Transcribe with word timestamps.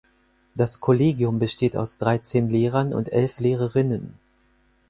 Das 0.55 0.79
Kollegium 0.79 1.37
besteht 1.37 1.77
aus 1.77 1.99
dreizehn 1.99 2.49
Lehrern 2.49 2.91
und 2.91 3.11
elf 3.13 3.39
Lehrerinnen. 3.39 4.15